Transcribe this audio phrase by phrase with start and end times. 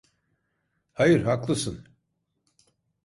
[0.93, 1.87] Hayır, haklısın.